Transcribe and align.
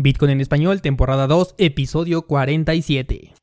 Bitcoin 0.00 0.30
en 0.30 0.40
español, 0.40 0.80
temporada 0.80 1.26
2, 1.26 1.56
episodio 1.58 2.22
47. 2.22 3.34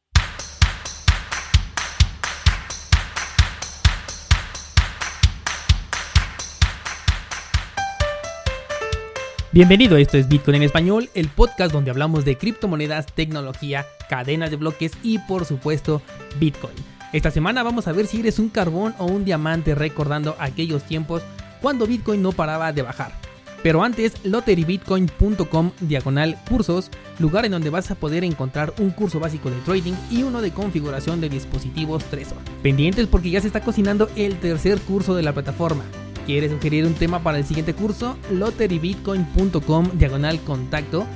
Bienvenido, 9.52 9.98
esto 9.98 10.18
es 10.18 10.30
Bitcoin 10.30 10.56
en 10.56 10.64
español, 10.64 11.10
el 11.14 11.28
podcast 11.28 11.74
donde 11.74 11.92
hablamos 11.92 12.24
de 12.24 12.38
criptomonedas, 12.38 13.08
tecnología, 13.08 13.86
cadenas 14.08 14.50
de 14.50 14.56
bloques 14.56 14.94
y 15.04 15.20
por 15.20 15.44
supuesto 15.44 16.02
Bitcoin. 16.40 16.76
Esta 17.12 17.32
semana 17.32 17.64
vamos 17.64 17.90
a 17.90 17.92
ver 17.92 18.08
si 18.08 18.22
eres 18.22 18.40
un 18.40 18.48
carbón 18.48 18.96
o 18.98 19.08
un 19.08 19.26
diamante 19.26 19.76
recordando 19.76 20.38
aquellos 20.40 20.84
tiempos 20.84 21.22
cuando 21.62 21.86
Bitcoin 21.86 22.22
no 22.22 22.32
paraba 22.32 22.72
de 22.72 22.82
bajar. 22.82 23.25
Pero 23.66 23.82
antes, 23.82 24.14
lotterybitcoin.com 24.24 25.72
diagonal 25.80 26.38
cursos, 26.48 26.92
lugar 27.18 27.46
en 27.46 27.52
donde 27.54 27.72
vas 27.72 27.90
a 27.90 27.96
poder 27.96 28.24
encontrar 28.24 28.76
un 28.78 28.92
curso 28.92 29.20
básico 29.20 29.50
de 29.50 29.60
trading 29.62 29.96
y 30.12 30.22
uno 30.22 30.44
de 30.44 30.52
configuración 30.52 31.20
de 31.20 31.30
dispositivos 31.30 32.06
Trezor. 32.06 32.38
Pendientes 32.62 33.08
porque 33.08 33.32
ya 33.32 33.42
se 33.42 33.48
está 33.48 33.62
cocinando 33.62 34.08
el 34.16 34.38
tercer 34.38 34.80
curso 34.82 35.16
de 35.16 35.24
la 35.24 35.34
plataforma. 35.34 35.84
¿Quieres 36.28 36.52
sugerir 36.52 36.86
un 36.86 36.94
tema 36.94 37.24
para 37.24 37.40
el 37.40 37.44
siguiente 37.44 37.74
curso? 37.74 38.18
lotterybitcoin.com 38.30 39.90
diagonal 39.96 40.40
contacto. 40.42 41.08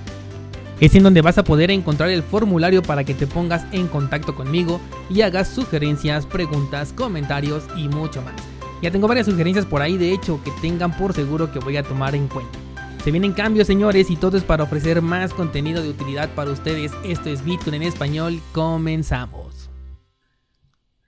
Es 0.79 0.95
en 0.95 1.03
donde 1.03 1.21
vas 1.21 1.37
a 1.37 1.43
poder 1.43 1.69
encontrar 1.69 2.09
el 2.09 2.23
formulario 2.23 2.81
para 2.81 3.03
que 3.03 3.13
te 3.13 3.27
pongas 3.27 3.63
en 3.71 3.85
contacto 3.85 4.33
conmigo 4.33 4.81
y 5.11 5.21
hagas 5.21 5.49
sugerencias, 5.49 6.25
preguntas, 6.25 6.93
comentarios 6.93 7.65
y 7.77 7.89
mucho 7.89 8.23
más. 8.23 8.58
Ya 8.81 8.91
tengo 8.91 9.07
varias 9.07 9.25
sugerencias 9.25 9.65
por 9.65 9.81
ahí, 9.81 9.97
de 9.97 10.13
hecho, 10.13 10.41
que 10.43 10.51
tengan 10.61 10.95
por 10.95 11.13
seguro 11.13 11.51
que 11.51 11.59
voy 11.59 11.75
a 11.75 11.83
tomar 11.83 12.15
en 12.15 12.29
cuenta. 12.29 12.57
Se 13.03 13.11
vienen 13.11 13.33
cambios, 13.33 13.67
señores, 13.67 14.09
y 14.09 14.15
todo 14.15 14.37
es 14.37 14.43
para 14.43 14.63
ofrecer 14.63 15.01
más 15.01 15.33
contenido 15.33 15.81
de 15.81 15.89
utilidad 15.89 16.29
para 16.33 16.51
ustedes. 16.51 16.93
Esto 17.03 17.29
es 17.29 17.43
Bitcoin 17.43 17.75
en 17.75 17.83
español. 17.83 18.39
Comenzamos. 18.53 19.69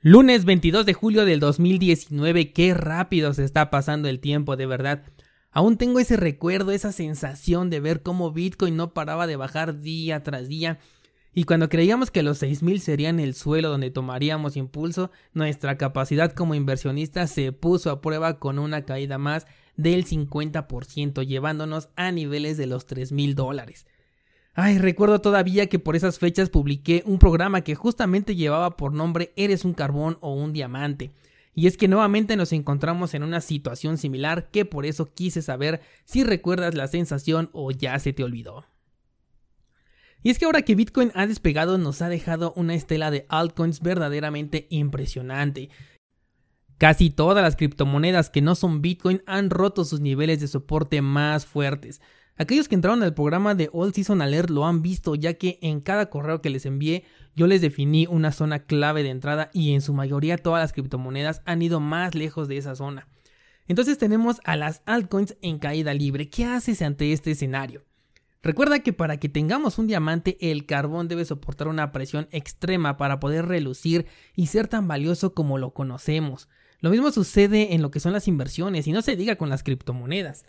Lunes 0.02 0.44
22 0.44 0.86
de 0.86 0.94
julio 0.94 1.24
del 1.24 1.40
2019. 1.40 2.52
Qué 2.52 2.74
rápido 2.74 3.34
se 3.34 3.46
está 3.46 3.70
pasando 3.70 4.10
el 4.10 4.20
tiempo, 4.20 4.58
de 4.58 4.66
verdad. 4.66 5.04
Aún 5.52 5.78
tengo 5.78 6.00
ese 6.00 6.18
recuerdo, 6.18 6.72
esa 6.72 6.92
sensación 6.92 7.70
de 7.70 7.80
ver 7.80 8.02
cómo 8.02 8.32
Bitcoin 8.32 8.76
no 8.76 8.94
paraba 8.94 9.28
de 9.28 9.36
bajar 9.36 9.80
día 9.80 10.24
tras 10.24 10.50
día 10.50 10.80
y 11.34 11.46
cuando 11.46 11.70
creíamos 11.70 12.12
que 12.12 12.24
los 12.24 12.40
6000 12.40 12.82
serían 12.82 13.20
el 13.22 13.36
suelo 13.36 13.70
donde 13.70 13.90
tomaríamos 13.90 14.58
impulso, 14.58 15.12
nuestra 15.34 15.78
capacidad 15.78 16.34
como 16.34 16.56
inversionista 16.56 17.26
se 17.28 17.54
puso 17.54 17.90
a 17.90 18.02
prueba 18.02 18.38
con 18.38 18.60
una 18.60 18.84
caída 18.84 19.18
más 19.18 19.48
del 19.78 20.06
50%, 20.06 21.26
llevándonos 21.26 21.90
a 21.96 22.12
niveles 22.12 22.58
de 22.58 22.68
los 22.68 22.86
3000 22.86 23.36
dólares. 23.36 23.88
Ay, 24.54 24.78
recuerdo 24.78 25.22
todavía 25.22 25.68
que 25.68 25.80
por 25.80 25.96
esas 25.96 26.20
fechas 26.20 26.50
publiqué 26.50 27.04
un 27.06 27.18
programa 27.18 27.62
que 27.62 27.76
justamente 27.76 28.36
llevaba 28.36 28.76
por 28.76 28.92
nombre 28.92 29.32
Eres 29.38 29.64
un 29.64 29.74
carbón 29.74 30.18
o 30.20 30.34
un 30.34 30.52
diamante. 30.52 31.12
Y 31.56 31.68
es 31.68 31.78
que 31.78 31.88
nuevamente 31.88 32.36
nos 32.36 32.52
encontramos 32.52 33.14
en 33.14 33.24
una 33.24 33.40
situación 33.40 33.98
similar 33.98 34.50
que 34.52 34.66
por 34.66 34.86
eso 34.86 35.14
quise 35.14 35.42
saber 35.42 35.82
si 36.04 36.26
recuerdas 36.26 36.76
la 36.76 36.88
sensación 36.88 37.50
o 37.54 37.72
ya 37.72 37.98
se 38.00 38.12
te 38.12 38.26
olvidó. 38.26 38.66
Y 40.24 40.30
es 40.30 40.38
que 40.38 40.46
ahora 40.46 40.62
que 40.62 40.76
Bitcoin 40.76 41.12
ha 41.16 41.26
despegado 41.26 41.78
nos 41.78 42.02
ha 42.02 42.10
dejado 42.10 42.54
una 42.56 42.76
estela 42.76 43.10
de 43.10 43.26
altcoins 43.30 43.82
verdaderamente 43.82 44.68
impresionante. 44.70 45.70
Casi 46.78 47.10
todas 47.10 47.44
las 47.44 47.56
criptomonedas 47.56 48.30
que 48.30 48.42
no 48.42 48.56
son 48.56 48.82
Bitcoin 48.82 49.22
han 49.26 49.50
roto 49.50 49.86
sus 49.86 50.00
niveles 50.00 50.40
de 50.40 50.48
soporte 50.48 51.02
más 51.02 51.46
fuertes. 51.46 52.02
Aquellos 52.38 52.68
que 52.68 52.76
entraron 52.76 53.04
al 53.04 53.14
programa 53.14 53.54
de 53.54 53.70
All 53.72 53.94
Season 53.94 54.22
Alert 54.22 54.50
lo 54.50 54.66
han 54.66 54.82
visto 54.82 55.14
ya 55.16 55.36
que 55.36 55.60
en 55.62 55.80
cada 55.80 56.10
correo 56.10 56.42
que 56.42 56.50
les 56.50 56.66
envié 56.66 57.04
yo 57.36 57.46
les 57.46 57.62
definí 57.62 58.08
una 58.08 58.32
zona 58.32 58.60
clave 58.60 59.04
de 59.04 59.10
entrada 59.10 59.52
y 59.54 59.74
en 59.74 59.82
su 59.82 59.94
mayoría 59.94 60.38
todas 60.38 60.62
las 60.62 60.74
criptomonedas 60.74 61.42
han 61.46 61.62
ido 61.62 61.80
más 61.80 62.16
lejos 62.16 62.48
de 62.48 62.58
esa 62.58 62.76
zona. 62.76 63.08
Entonces 63.68 63.98
tenemos 63.98 64.38
a 64.44 64.56
las 64.56 64.82
altcoins 64.86 65.38
en 65.42 65.60
caída 65.60 65.94
libre. 65.94 66.30
¿Qué 66.30 66.46
haces 66.46 66.82
ante 66.82 67.14
este 67.14 67.32
escenario? 67.32 67.86
Recuerda 68.44 68.80
que 68.80 68.92
para 68.92 69.18
que 69.18 69.30
tengamos 69.30 69.78
un 69.78 69.86
diamante 69.86 70.38
el 70.42 70.66
carbón 70.66 71.08
debe 71.08 71.26
soportar 71.26 71.68
una 71.68 71.92
presión 71.92 72.28
extrema 72.32 72.98
para 72.98 73.20
poder 73.20 73.46
relucir 73.46 74.08
y 74.36 74.48
ser 74.48 74.68
tan 74.68 74.88
valioso 74.88 75.36
como 75.36 75.60
lo 75.60 75.74
conocemos. 75.74 76.50
Lo 76.80 76.90
mismo 76.90 77.12
sucede 77.12 77.76
en 77.76 77.84
lo 77.84 77.92
que 77.92 78.00
son 78.00 78.14
las 78.14 78.28
inversiones 78.28 78.88
y 78.88 78.92
no 78.92 79.04
se 79.04 79.16
diga 79.16 79.36
con 79.36 79.50
las 79.50 79.62
criptomonedas. 79.62 80.46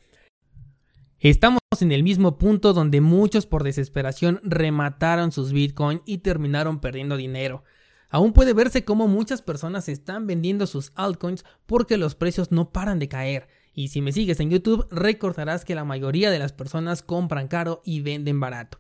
Estamos 1.21 1.61
en 1.81 1.93
el 1.93 2.03
mismo 2.03 2.39
punto 2.39 2.73
donde 2.73 3.03
muchos 3.03 3.47
por 3.47 3.63
desesperación 3.63 4.41
remataron 4.43 5.31
sus 5.31 5.53
bitcoin 5.53 6.01
y 6.07 6.19
terminaron 6.19 6.81
perdiendo 6.81 7.19
dinero. 7.19 7.63
Aún 8.09 8.33
puede 8.33 8.55
verse 8.55 8.85
como 8.85 9.07
muchas 9.07 9.43
personas 9.43 9.89
están 9.89 10.27
vendiendo 10.27 10.67
sus 10.67 10.93
altcoins 10.95 11.45
porque 11.67 11.99
los 11.99 12.15
precios 12.15 12.51
no 12.51 12.71
paran 12.73 12.99
de 12.99 13.09
caer 13.09 13.49
y 13.75 13.89
si 13.89 14.01
me 14.03 14.13
sigues 14.13 14.41
en 14.41 14.51
YouTube, 14.51 14.87
recordarás 14.91 15.65
que 15.65 15.75
la 15.75 15.85
mayoría 15.85 16.31
de 16.31 16.39
las 16.39 16.53
personas 16.53 17.03
compran 17.03 17.49
caro 17.49 17.83
y 17.85 18.01
venden 18.01 18.41
barato. 18.41 18.79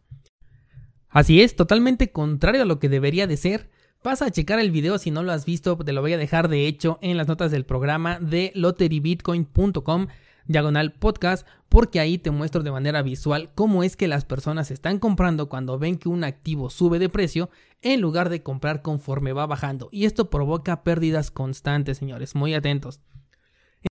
Así 1.08 1.42
es, 1.42 1.56
totalmente 1.56 2.10
contrario 2.10 2.62
a 2.62 2.66
lo 2.66 2.78
que 2.78 2.88
debería 2.88 3.26
de 3.26 3.36
ser. 3.36 3.70
Pasa 4.02 4.26
a 4.26 4.30
checar 4.30 4.58
el 4.58 4.70
video 4.70 4.98
si 4.98 5.10
no 5.10 5.22
lo 5.22 5.32
has 5.32 5.44
visto, 5.44 5.76
te 5.76 5.92
lo 5.92 6.00
voy 6.00 6.12
a 6.12 6.18
dejar 6.18 6.48
de 6.48 6.66
hecho 6.66 6.98
en 7.02 7.16
las 7.16 7.28
notas 7.28 7.50
del 7.50 7.64
programa 7.64 8.18
de 8.18 8.50
lotterybitcoin.com 8.54 10.08
diagonal 10.46 10.92
podcast 10.92 11.46
porque 11.68 12.00
ahí 12.00 12.18
te 12.18 12.32
muestro 12.32 12.64
de 12.64 12.72
manera 12.72 13.02
visual 13.02 13.50
cómo 13.54 13.84
es 13.84 13.96
que 13.96 14.08
las 14.08 14.24
personas 14.24 14.72
están 14.72 14.98
comprando 14.98 15.48
cuando 15.48 15.78
ven 15.78 15.98
que 15.98 16.08
un 16.08 16.24
activo 16.24 16.68
sube 16.68 16.98
de 16.98 17.08
precio 17.08 17.48
en 17.80 18.00
lugar 18.00 18.28
de 18.28 18.42
comprar 18.42 18.82
conforme 18.82 19.32
va 19.32 19.46
bajando 19.46 19.88
y 19.92 20.04
esto 20.04 20.30
provoca 20.30 20.82
pérdidas 20.82 21.30
constantes 21.30 21.98
señores, 21.98 22.34
muy 22.34 22.54
atentos. 22.54 23.00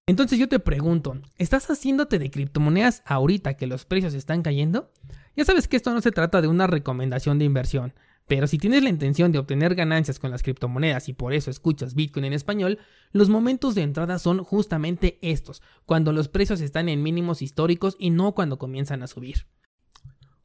Entonces 0.08 0.40
yo 0.40 0.48
te 0.50 0.60
pregunto, 0.60 1.16
¿estás 1.38 1.70
haciéndote 1.70 2.20
de 2.20 2.32
criptomonedas 2.32 3.04
ahorita 3.06 3.56
que 3.56 3.68
los 3.68 3.86
precios 3.86 4.14
están 4.14 4.42
cayendo? 4.42 4.92
Ya 5.36 5.46
sabes 5.46 5.68
que 5.68 5.78
esto 5.78 5.94
no 5.94 6.02
se 6.02 6.12
trata 6.12 6.42
de 6.42 6.48
una 6.48 6.68
recomendación 6.68 7.40
de 7.40 7.46
inversión, 7.46 7.94
pero 8.28 8.48
si 8.48 8.58
tienes 8.58 8.84
la 8.84 8.90
intención 8.90 9.32
de 9.32 9.40
obtener 9.40 9.76
ganancias 9.76 10.20
con 10.20 10.32
las 10.32 10.44
criptomonedas 10.44 11.10
y 11.10 11.14
por 11.14 11.34
eso 11.34 11.52
escuchas 11.52 11.96
Bitcoin 11.96 12.26
en 12.26 12.34
español, 12.34 12.80
los 13.12 13.30
momentos 13.30 13.76
de 13.76 13.82
entrada 13.84 14.20
son 14.20 14.44
justamente 14.44 15.20
estos, 15.22 15.62
cuando 15.86 16.14
los 16.14 16.30
precios 16.30 16.62
están 16.62 16.88
en 16.88 17.04
mínimos 17.04 17.42
históricos 17.42 17.96
y 18.00 18.10
no 18.10 18.34
cuando 18.34 18.58
comienzan 18.58 19.04
a 19.04 19.08
subir. 19.08 19.48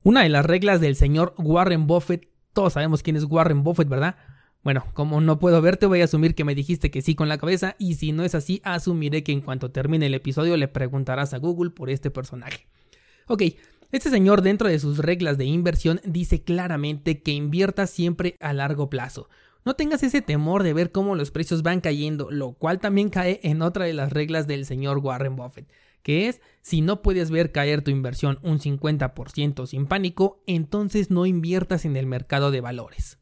Una 0.03 0.23
de 0.23 0.29
las 0.29 0.47
reglas 0.47 0.81
del 0.81 0.97
señor 0.97 1.35
Warren 1.39 1.87
Buffett, 1.87 2.29
todos 2.53 2.73
sabemos 2.73 3.03
quién 3.03 3.17
es 3.17 3.25
Warren 3.25 3.63
Buffett, 3.63 3.89
¿verdad? 3.89 4.17
Bueno, 4.67 4.85
como 4.95 5.21
no 5.21 5.39
puedo 5.39 5.63
verte, 5.63 5.87
voy 5.87 6.01
a 6.01 6.07
asumir 6.07 6.35
que 6.35 6.43
me 6.43 6.57
dijiste 6.57 6.91
que 6.91 7.01
sí 7.01 7.15
con 7.15 7.29
la 7.29 7.39
cabeza 7.39 7.77
y 7.79 7.95
si 7.95 8.11
no 8.11 8.25
es 8.25 8.35
así, 8.35 8.61
asumiré 8.65 9.23
que 9.23 9.31
en 9.31 9.41
cuanto 9.41 9.71
termine 9.71 10.07
el 10.07 10.15
episodio 10.15 10.57
le 10.57 10.67
preguntarás 10.67 11.35
a 11.35 11.39
Google 11.39 11.71
por 11.71 11.89
este 11.89 12.11
personaje. 12.11 12.67
Ok, 13.29 13.43
este 13.93 14.11
señor 14.11 14.43
dentro 14.43 14.69
de 14.69 14.81
sus 14.81 14.99
reglas 14.99 15.39
de 15.39 15.45
inversión 15.45 16.01
dice 16.03 16.43
claramente 16.43 17.23
que 17.23 17.31
invierta 17.31 17.87
siempre 17.87 18.37
a 18.41 18.53
largo 18.53 18.91
plazo. 18.91 19.29
No 19.65 19.75
tengas 19.75 20.03
ese 20.03 20.21
temor 20.21 20.65
de 20.65 20.73
ver 20.73 20.91
cómo 20.91 21.15
los 21.15 21.31
precios 21.31 21.63
van 21.63 21.81
cayendo, 21.81 22.33
lo 22.33 22.55
cual 22.55 22.81
también 22.81 23.09
cae 23.09 23.39
en 23.45 23.63
otra 23.63 23.85
de 23.85 23.95
las 23.95 24.13
reglas 24.13 24.49
del 24.49 24.67
señor 24.67 24.99
Warren 24.99 25.37
Buffett, 25.37 25.71
que 26.03 26.27
es 26.27 26.41
si 26.63 26.81
no 26.81 27.03
puedes 27.03 27.31
ver 27.31 27.53
caer 27.53 27.83
tu 27.83 27.93
inversión 27.93 28.41
un 28.43 28.59
50% 28.59 29.65
sin 29.65 29.87
pánico, 29.87 30.43
entonces 30.49 31.13
no 31.13 31.25
inviertas 31.25 31.85
en 31.85 31.97
el 31.97 32.07
mercado 32.07 32.51
de 32.51 32.63
valores 32.63 33.21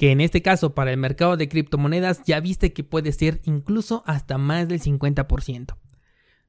que 0.00 0.12
en 0.12 0.22
este 0.22 0.40
caso 0.40 0.74
para 0.74 0.92
el 0.92 0.96
mercado 0.96 1.36
de 1.36 1.46
criptomonedas 1.46 2.22
ya 2.24 2.40
viste 2.40 2.72
que 2.72 2.82
puede 2.82 3.12
ser 3.12 3.42
incluso 3.44 4.02
hasta 4.06 4.38
más 4.38 4.66
del 4.66 4.80
50%. 4.80 5.76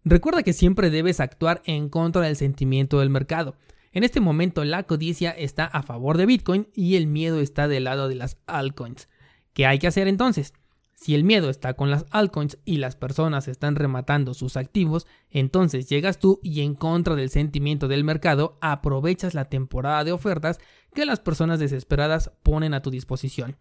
Recuerda 0.06 0.42
que 0.42 0.54
siempre 0.54 0.90
debes 0.90 1.20
actuar 1.20 1.62
en 1.66 1.90
contra 1.90 2.22
del 2.22 2.38
sentimiento 2.38 3.02
del 3.02 3.10
mercado. 3.10 3.58
En 3.92 4.06
este 4.06 4.22
momento 4.22 4.64
la 4.64 4.84
codicia 4.84 5.32
está 5.32 5.66
a 5.66 5.84
favor 5.84 6.16
de 6.16 6.28
Bitcoin 6.28 6.70
y 6.74 6.96
el 6.96 7.08
miedo 7.08 7.42
está 7.42 7.68
del 7.68 7.84
lado 7.84 8.08
de 8.08 8.16
las 8.16 8.38
altcoins. 8.48 9.10
¿Qué 9.52 9.66
hay 9.66 9.80
que 9.80 9.88
hacer 9.88 10.08
entonces? 10.08 10.54
Si 11.02 11.16
el 11.16 11.24
miedo 11.24 11.50
está 11.50 11.74
con 11.74 11.90
las 11.90 12.06
altcoins 12.12 12.60
y 12.64 12.78
las 12.78 12.96
personas 12.96 13.48
están 13.48 13.76
rematando 13.76 14.36
sus 14.36 14.56
activos, 14.56 15.08
entonces 15.32 15.90
llegas 15.90 16.20
tú 16.20 16.40
y 16.44 16.62
en 16.62 16.76
contra 16.76 17.16
del 17.16 17.32
sentimiento 17.32 17.88
del 17.88 18.04
mercado 18.04 18.60
aprovechas 18.62 19.34
la 19.34 19.46
temporada 19.46 20.04
de 20.04 20.12
ofertas 20.12 20.60
que 20.94 21.08
las 21.08 21.20
personas 21.20 21.60
desesperadas 21.60 22.30
ponen 22.44 22.76
a 22.76 22.84
tu 22.84 22.92
disposición. 22.92 23.58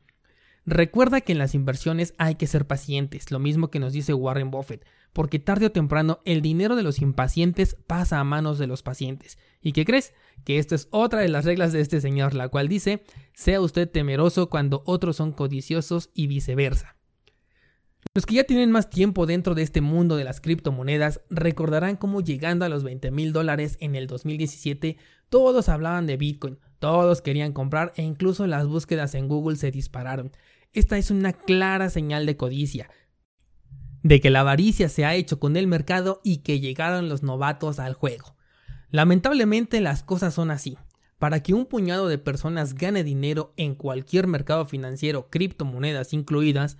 Recuerda 0.67 1.23
que 1.23 1.33
en 1.33 1.39
las 1.39 1.55
inversiones 1.55 2.13
hay 2.19 2.35
que 2.35 2.47
ser 2.47 2.67
pacientes, 2.67 3.31
lo 3.31 3.39
mismo 3.39 3.71
que 3.71 3.81
nos 3.81 3.95
dice 3.95 4.13
Warren 4.13 4.51
Buffett, 4.51 4.85
porque 5.15 5.39
tarde 5.39 5.65
o 5.65 5.73
temprano 5.73 6.21
el 6.27 6.43
dinero 6.43 6.77
de 6.77 6.83
los 6.83 7.01
impacientes 7.01 7.75
pasa 7.87 8.21
a 8.21 8.25
manos 8.25 8.59
de 8.59 8.67
los 8.67 8.83
pacientes. 8.83 9.39
¿Y 9.63 9.73
qué 9.73 9.87
crees? 9.87 10.13
Que 10.45 10.59
esta 10.59 10.75
es 10.75 10.89
otra 10.91 11.21
de 11.21 11.31
las 11.31 11.47
reglas 11.47 11.73
de 11.73 11.81
este 11.81 12.03
señor, 12.03 12.35
la 12.35 12.51
cual 12.51 12.69
dice, 12.69 13.03
sea 13.33 13.63
usted 13.63 13.91
temeroso 13.91 14.51
cuando 14.51 14.83
otros 14.85 15.17
son 15.17 15.33
codiciosos 15.33 16.11
y 16.13 16.27
viceversa. 16.27 17.00
Los 18.13 18.27
que 18.27 18.35
ya 18.35 18.45
tienen 18.45 18.73
más 18.73 18.91
tiempo 18.91 19.25
dentro 19.25 19.55
de 19.55 19.63
este 19.63 19.81
mundo 19.81 20.17
de 20.17 20.25
las 20.25 20.41
criptomonedas 20.41 21.21
recordarán 21.31 21.97
cómo 21.97 22.23
llegando 22.23 22.65
a 22.65 22.69
los 22.69 22.83
20 22.83 23.13
mil 23.13 23.33
dólares 23.33 23.77
en 23.81 23.95
el 23.95 24.09
2017 24.09 24.97
todos 25.29 25.69
hablaban 25.69 26.09
de 26.09 26.17
Bitcoin, 26.17 26.59
todos 26.81 27.23
querían 27.23 27.53
comprar 27.53 27.93
e 27.95 28.03
incluso 28.03 28.49
las 28.49 28.67
búsquedas 28.67 29.15
en 29.15 29.29
Google 29.29 29.57
se 29.57 29.71
dispararon. 29.71 30.33
Esta 30.73 30.99
es 30.99 31.13
una 31.13 31.33
clara 31.33 31.89
señal 31.89 32.27
de 32.27 32.37
codicia, 32.37 32.91
de 34.03 34.21
que 34.21 34.31
la 34.31 34.41
avaricia 34.41 34.89
se 34.89 35.05
ha 35.05 35.15
hecho 35.15 35.39
con 35.39 35.57
el 35.57 35.69
mercado 35.69 36.21
y 36.25 36.39
que 36.39 36.59
llegaron 36.59 37.09
los 37.09 37.23
novatos 37.23 37.79
al 37.79 37.95
juego. 37.95 38.35
Lamentablemente 38.91 39.81
las 39.81 40.03
cosas 40.03 40.35
son 40.35 40.51
así. 40.51 40.77
Para 41.21 41.45
que 41.45 41.55
un 41.55 41.67
puñado 41.67 42.09
de 42.09 42.19
personas 42.19 42.75
gane 42.75 43.05
dinero 43.05 43.53
en 43.57 43.77
cualquier 43.77 44.27
mercado 44.27 44.67
financiero, 44.67 45.29
criptomonedas 45.31 46.13
incluidas, 46.13 46.77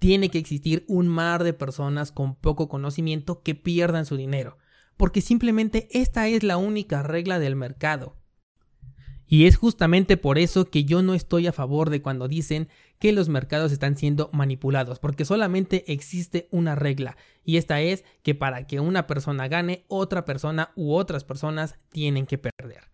tiene 0.00 0.30
que 0.30 0.38
existir 0.38 0.84
un 0.88 1.06
mar 1.06 1.44
de 1.44 1.52
personas 1.52 2.10
con 2.10 2.34
poco 2.34 2.68
conocimiento 2.68 3.42
que 3.42 3.54
pierdan 3.54 4.06
su 4.06 4.16
dinero, 4.16 4.56
porque 4.96 5.20
simplemente 5.20 5.88
esta 5.92 6.26
es 6.26 6.42
la 6.42 6.56
única 6.56 7.02
regla 7.02 7.38
del 7.38 7.54
mercado. 7.54 8.16
Y 9.26 9.46
es 9.46 9.56
justamente 9.56 10.16
por 10.16 10.38
eso 10.38 10.70
que 10.70 10.84
yo 10.84 11.02
no 11.02 11.14
estoy 11.14 11.46
a 11.46 11.52
favor 11.52 11.90
de 11.90 12.02
cuando 12.02 12.28
dicen 12.28 12.68
que 12.98 13.12
los 13.12 13.28
mercados 13.28 13.72
están 13.72 13.96
siendo 13.96 14.30
manipulados, 14.32 14.98
porque 14.98 15.26
solamente 15.26 15.84
existe 15.92 16.48
una 16.50 16.74
regla, 16.74 17.18
y 17.44 17.58
esta 17.58 17.82
es 17.82 18.02
que 18.22 18.34
para 18.34 18.66
que 18.66 18.80
una 18.80 19.06
persona 19.06 19.48
gane, 19.48 19.84
otra 19.86 20.24
persona 20.24 20.72
u 20.76 20.94
otras 20.94 21.24
personas 21.24 21.76
tienen 21.90 22.26
que 22.26 22.38
perder. 22.38 22.90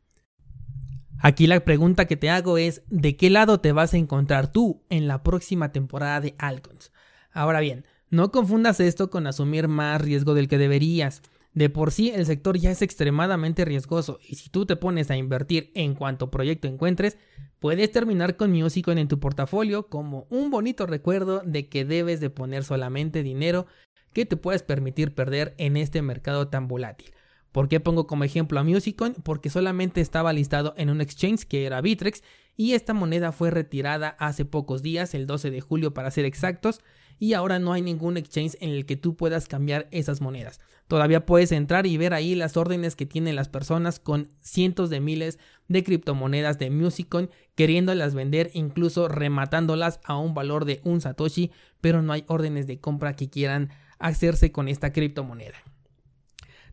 Aquí 1.21 1.47
la 1.47 1.61
pregunta 1.61 2.07
que 2.07 2.17
te 2.17 2.31
hago 2.31 2.59
es, 2.59 2.83
¿de 2.89 3.17
qué 3.17 3.31
lado 3.31 3.61
te 3.61 3.71
vas 3.71 3.95
a 3.95 3.97
encontrar 3.97 4.51
tú 4.51 4.85
en 4.91 5.07
la 5.07 5.23
próxima 5.23 5.71
temporada 5.71 6.21
de 6.21 6.35
Alcons? 6.39 6.93
Ahora 7.37 7.61
bien, 7.61 7.85
no 8.09 8.33
confundas 8.33 8.81
esto 8.81 9.11
con 9.11 9.27
asumir 9.27 9.69
más 9.69 10.01
riesgo 10.01 10.33
del 10.33 10.49
que 10.49 10.57
deberías. 10.57 11.21
De 11.53 11.69
por 11.69 11.93
sí 11.93 12.11
el 12.11 12.25
sector 12.25 12.57
ya 12.57 12.71
es 12.71 12.81
extremadamente 12.81 13.67
riesgoso 13.67 14.19
y 14.27 14.37
si 14.37 14.49
tú 14.49 14.65
te 14.65 14.77
pones 14.77 15.11
a 15.11 15.19
invertir 15.19 15.71
en 15.75 15.95
cuanto 15.95 16.31
proyecto 16.31 16.67
encuentres, 16.67 17.19
puedes 17.59 17.93
terminar 17.93 18.39
con 18.39 18.53
Musicon 18.53 18.97
en 18.97 19.09
tu 19.09 19.21
portafolio 19.21 19.89
como 19.89 20.27
un 20.31 20.51
bonito 20.51 20.87
recuerdo 20.87 21.43
de 21.45 21.69
que 21.69 21.85
debes 21.85 22.21
de 22.21 22.31
poner 22.31 22.65
solamente 22.65 23.23
dinero 23.23 23.67
que 24.15 24.25
te 24.25 24.39
puedes 24.39 24.63
permitir 24.63 25.15
perder 25.15 25.55
en 25.59 25.77
este 25.77 26.01
mercado 26.01 26.49
tan 26.49 26.69
volátil. 26.69 27.13
¿Por 27.53 27.69
qué 27.69 27.81
pongo 27.81 28.07
como 28.07 28.25
ejemplo 28.25 28.61
a 28.61 28.65
Musicon? 28.65 29.15
Porque 29.23 29.51
solamente 29.51 30.01
estaba 30.01 30.33
listado 30.33 30.73
en 30.79 30.89
un 30.89 31.03
exchange 31.03 31.45
que 31.45 31.67
era 31.67 31.83
Bitrex 31.83 32.23
y 32.57 32.73
esta 32.73 32.95
moneda 32.95 33.33
fue 33.33 33.51
retirada 33.51 34.17
hace 34.19 34.47
pocos 34.47 34.83
días, 34.83 35.13
el 35.15 35.27
12 35.27 35.51
de 35.51 35.61
julio 35.61 35.93
para 35.93 36.11
ser 36.11 36.25
exactos, 36.25 36.81
y 37.19 37.33
ahora 37.33 37.59
no 37.59 37.73
hay 37.73 37.83
ningún 37.83 38.17
exchange 38.17 38.57
en 38.61 38.71
el 38.71 38.87
que 38.87 38.97
tú 38.97 39.17
puedas 39.17 39.49
cambiar 39.49 39.89
esas 39.91 40.21
monedas. 40.21 40.61
Todavía 40.89 41.27
puedes 41.27 41.51
entrar 41.51 41.87
y 41.87 41.97
ver 41.97 42.15
ahí 42.15 42.35
las 42.35 42.57
órdenes 42.57 42.95
que 42.95 43.07
tienen 43.07 43.35
las 43.35 43.49
personas 43.49 43.99
con 43.99 44.29
cientos 44.41 44.89
de 44.89 45.01
miles 45.01 45.39
de 45.67 45.83
criptomonedas 45.83 46.59
de 46.59 46.71
Musicon 46.71 47.29
queriéndolas 47.57 48.15
vender, 48.15 48.51
incluso 48.55 49.09
rematándolas 49.09 49.99
a 50.05 50.17
un 50.17 50.35
valor 50.35 50.65
de 50.65 50.81
un 50.85 51.01
Satoshi, 51.01 51.51
pero 51.81 52.03
no 52.03 52.13
hay 52.13 52.25
órdenes 52.29 52.67
de 52.69 52.79
compra 52.79 53.17
que 53.17 53.29
quieran 53.29 53.71
hacerse 53.99 54.53
con 54.53 54.69
esta 54.69 54.93
criptomoneda. 54.93 55.57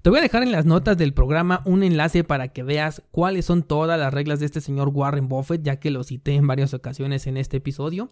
Te 0.03 0.09
voy 0.09 0.19
a 0.19 0.23
dejar 0.23 0.43
en 0.43 0.51
las 0.51 0.65
notas 0.65 0.97
del 0.97 1.13
programa 1.13 1.61
un 1.63 1.81
enlace 1.81 2.25
para 2.25 2.49
que 2.49 2.61
veas 2.61 3.01
cuáles 3.11 3.45
son 3.45 3.63
todas 3.63 3.97
las 3.97 4.13
reglas 4.13 4.41
de 4.41 4.45
este 4.45 4.59
señor 4.59 4.89
Warren 4.89 5.29
Buffett, 5.29 5.63
ya 5.63 5.79
que 5.79 5.91
lo 5.91 6.03
cité 6.03 6.33
en 6.33 6.45
varias 6.45 6.73
ocasiones 6.73 7.25
en 7.25 7.37
este 7.37 7.57
episodio. 7.57 8.11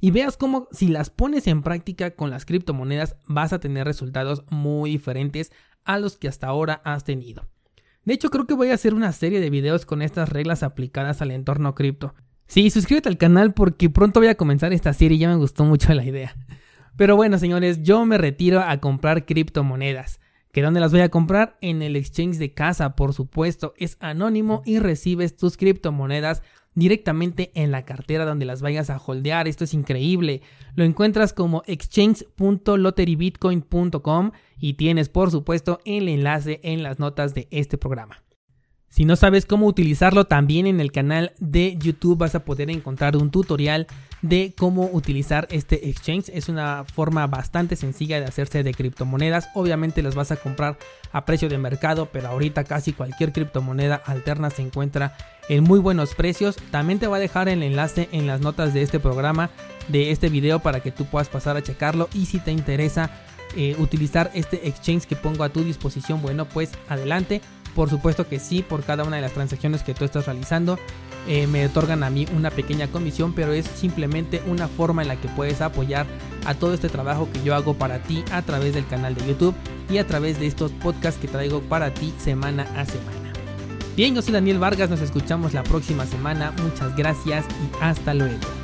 Y 0.00 0.10
veas 0.10 0.36
cómo 0.36 0.68
si 0.72 0.88
las 0.88 1.10
pones 1.10 1.46
en 1.46 1.62
práctica 1.62 2.12
con 2.12 2.30
las 2.30 2.44
criptomonedas 2.44 3.16
vas 3.26 3.52
a 3.52 3.60
tener 3.60 3.86
resultados 3.86 4.44
muy 4.50 4.90
diferentes 4.90 5.52
a 5.84 5.98
los 5.98 6.16
que 6.16 6.28
hasta 6.28 6.48
ahora 6.48 6.82
has 6.84 7.04
tenido. 7.04 7.48
De 8.04 8.14
hecho 8.14 8.30
creo 8.30 8.46
que 8.46 8.54
voy 8.54 8.70
a 8.70 8.74
hacer 8.74 8.94
una 8.94 9.12
serie 9.12 9.40
de 9.40 9.50
videos 9.50 9.86
con 9.86 10.02
estas 10.02 10.28
reglas 10.28 10.62
aplicadas 10.62 11.22
al 11.22 11.30
entorno 11.30 11.74
cripto. 11.74 12.14
Sí, 12.46 12.70
suscríbete 12.70 13.08
al 13.08 13.18
canal 13.18 13.54
porque 13.54 13.90
pronto 13.90 14.20
voy 14.20 14.28
a 14.28 14.36
comenzar 14.36 14.72
esta 14.72 14.92
serie 14.92 15.16
y 15.16 15.20
ya 15.20 15.28
me 15.28 15.36
gustó 15.36 15.64
mucho 15.64 15.92
la 15.94 16.04
idea. 16.04 16.36
Pero 16.96 17.16
bueno 17.16 17.38
señores, 17.38 17.82
yo 17.82 18.04
me 18.06 18.18
retiro 18.18 18.60
a 18.60 18.78
comprar 18.80 19.26
criptomonedas. 19.26 20.20
¿Que 20.52 20.62
dónde 20.62 20.80
las 20.80 20.90
voy 20.90 21.02
a 21.02 21.10
comprar? 21.10 21.58
En 21.60 21.82
el 21.82 21.96
exchange 21.96 22.38
de 22.38 22.54
casa, 22.54 22.96
por 22.96 23.12
supuesto. 23.12 23.74
Es 23.76 23.98
anónimo 24.00 24.62
y 24.64 24.78
recibes 24.78 25.36
tus 25.36 25.58
criptomonedas 25.58 26.42
directamente 26.76 27.50
en 27.54 27.72
la 27.72 27.84
cartera 27.84 28.24
donde 28.24 28.44
las 28.44 28.62
vayas 28.62 28.88
a 28.90 28.98
holdear. 28.98 29.48
Esto 29.48 29.64
es 29.64 29.74
increíble. 29.74 30.42
Lo 30.76 30.84
encuentras 30.84 31.32
como 31.32 31.64
exchange.lotterybitcoin.com 31.66 34.30
y 34.60 34.74
tienes 34.74 35.08
por 35.08 35.32
supuesto 35.32 35.80
el 35.84 36.08
enlace 36.08 36.60
en 36.62 36.84
las 36.84 37.00
notas 37.00 37.34
de 37.34 37.48
este 37.50 37.78
programa. 37.78 38.25
Si 38.88 39.04
no 39.04 39.16
sabes 39.16 39.44
cómo 39.44 39.66
utilizarlo, 39.66 40.24
también 40.24 40.66
en 40.66 40.80
el 40.80 40.90
canal 40.90 41.32
de 41.38 41.76
YouTube 41.78 42.18
vas 42.18 42.34
a 42.34 42.44
poder 42.44 42.70
encontrar 42.70 43.16
un 43.16 43.30
tutorial 43.30 43.86
de 44.22 44.54
cómo 44.56 44.88
utilizar 44.92 45.46
este 45.50 45.90
exchange. 45.90 46.30
Es 46.32 46.48
una 46.48 46.84
forma 46.84 47.26
bastante 47.26 47.76
sencilla 47.76 48.20
de 48.20 48.26
hacerse 48.26 48.62
de 48.62 48.72
criptomonedas. 48.72 49.48
Obviamente 49.54 50.02
las 50.02 50.14
vas 50.14 50.32
a 50.32 50.36
comprar 50.36 50.78
a 51.12 51.24
precio 51.24 51.48
de 51.48 51.58
mercado, 51.58 52.08
pero 52.10 52.28
ahorita 52.28 52.64
casi 52.64 52.92
cualquier 52.92 53.32
criptomoneda 53.32 53.96
alterna 53.96 54.50
se 54.50 54.62
encuentra 54.62 55.14
en 55.48 55.64
muy 55.64 55.78
buenos 55.78 56.14
precios. 56.14 56.56
También 56.70 56.98
te 56.98 57.06
voy 57.06 57.16
a 57.16 57.20
dejar 57.20 57.48
el 57.48 57.62
enlace 57.62 58.08
en 58.12 58.26
las 58.26 58.40
notas 58.40 58.72
de 58.72 58.82
este 58.82 58.98
programa, 58.98 59.50
de 59.88 60.10
este 60.10 60.28
video, 60.28 60.60
para 60.60 60.80
que 60.80 60.90
tú 60.90 61.04
puedas 61.04 61.28
pasar 61.28 61.56
a 61.56 61.62
checarlo. 61.62 62.08
Y 62.14 62.26
si 62.26 62.38
te 62.38 62.50
interesa 62.50 63.10
eh, 63.56 63.76
utilizar 63.78 64.30
este 64.34 64.68
exchange 64.68 65.06
que 65.06 65.16
pongo 65.16 65.44
a 65.44 65.50
tu 65.50 65.62
disposición, 65.62 66.22
bueno, 66.22 66.46
pues 66.46 66.72
adelante. 66.88 67.42
Por 67.76 67.90
supuesto 67.90 68.26
que 68.26 68.40
sí, 68.40 68.62
por 68.62 68.82
cada 68.82 69.04
una 69.04 69.16
de 69.16 69.22
las 69.22 69.32
transacciones 69.32 69.82
que 69.82 69.92
tú 69.92 70.06
estás 70.06 70.24
realizando, 70.24 70.78
eh, 71.28 71.46
me 71.46 71.66
otorgan 71.66 72.02
a 72.04 72.10
mí 72.10 72.26
una 72.34 72.50
pequeña 72.50 72.88
comisión, 72.88 73.34
pero 73.34 73.52
es 73.52 73.66
simplemente 73.66 74.42
una 74.46 74.66
forma 74.66 75.02
en 75.02 75.08
la 75.08 75.16
que 75.16 75.28
puedes 75.28 75.60
apoyar 75.60 76.06
a 76.46 76.54
todo 76.54 76.72
este 76.72 76.88
trabajo 76.88 77.28
que 77.30 77.42
yo 77.42 77.54
hago 77.54 77.74
para 77.74 77.98
ti 77.98 78.24
a 78.32 78.40
través 78.40 78.72
del 78.72 78.86
canal 78.86 79.14
de 79.14 79.26
YouTube 79.26 79.54
y 79.90 79.98
a 79.98 80.06
través 80.06 80.40
de 80.40 80.46
estos 80.46 80.72
podcasts 80.72 81.20
que 81.20 81.28
traigo 81.28 81.60
para 81.60 81.92
ti 81.92 82.14
semana 82.18 82.62
a 82.76 82.86
semana. 82.86 83.32
Bien, 83.94 84.14
yo 84.14 84.22
soy 84.22 84.32
Daniel 84.32 84.58
Vargas, 84.58 84.88
nos 84.88 85.02
escuchamos 85.02 85.52
la 85.52 85.62
próxima 85.62 86.06
semana, 86.06 86.52
muchas 86.62 86.96
gracias 86.96 87.44
y 87.44 87.84
hasta 87.84 88.14
luego. 88.14 88.55